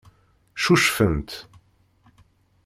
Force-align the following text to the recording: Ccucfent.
Ccucfent. 0.59 1.29